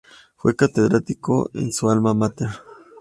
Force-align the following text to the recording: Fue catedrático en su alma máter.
Fue 0.35 0.55
catedrático 0.55 1.51
en 1.53 1.71
su 1.71 1.87
alma 1.91 2.15
máter. 2.15 2.49